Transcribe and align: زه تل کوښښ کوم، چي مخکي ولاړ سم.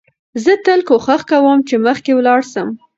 زه 0.43 0.53
تل 0.65 0.79
کوښښ 0.89 1.21
کوم، 1.29 1.59
چي 1.67 1.75
مخکي 1.85 2.11
ولاړ 2.15 2.41
سم. 2.53 2.69